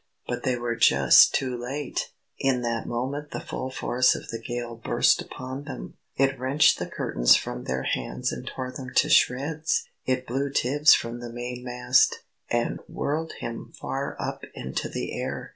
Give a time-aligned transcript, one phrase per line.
[0.27, 2.09] But they were just too late!
[2.39, 5.93] In that moment the full force of the gale burst upon them.
[6.17, 9.83] It wrenched the curtains from their hands and tore them to shreds!
[10.07, 15.49] It blew Tibbs from the main mast, and whirled him far up into the air!